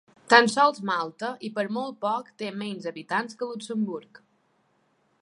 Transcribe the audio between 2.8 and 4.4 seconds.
habitants que Luxemburg.